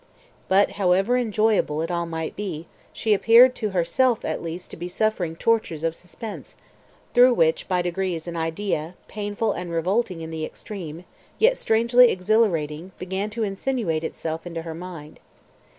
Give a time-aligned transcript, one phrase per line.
[0.47, 4.87] But, however enjoyable it all might be, she appeared to herself at least to be
[4.89, 6.55] suffering tortures of suspense,
[7.13, 11.05] through which by degrees an idea, painful and revolting in the extreme,
[11.37, 15.19] yet strangely exhilarating, began to insinuate itself into her mind.